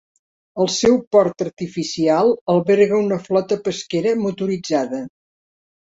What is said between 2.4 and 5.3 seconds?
alberga una flota pesquera motoritzada.